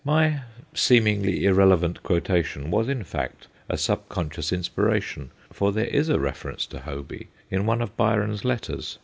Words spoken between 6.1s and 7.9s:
reference to Hoby in one